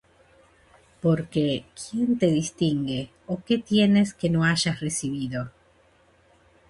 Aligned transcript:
Porque 1.03 1.63
¿quién 1.79 2.17
te 2.17 2.25
distingue? 2.25 3.11
¿ó 3.27 3.43
qué 3.45 3.59
tienes 3.59 4.15
que 4.15 4.31
no 4.31 4.43
hayas 4.43 4.79
recibido? 4.79 5.51